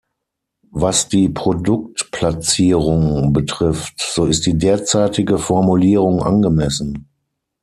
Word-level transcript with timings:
Was 0.71 1.09
die 1.09 1.29
Produktplatzierung 1.29 3.33
betrifft, 3.33 4.01
so 4.01 4.25
ist 4.25 4.47
die 4.47 4.57
derzeitige 4.57 5.37
Formulierung 5.37 6.23
angemessen. 6.23 7.07